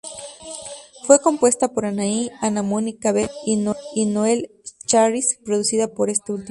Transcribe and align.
Fue 1.05 1.21
compuesta 1.21 1.67
por 1.73 1.85
Anahí, 1.85 2.31
Ana 2.41 2.63
Mónica 2.63 3.11
Velez 3.11 3.29
y 3.45 4.07
Noel 4.07 4.49
Schajris, 4.87 5.37
producida 5.45 5.89
por 5.93 6.09
este 6.09 6.31
último. 6.31 6.39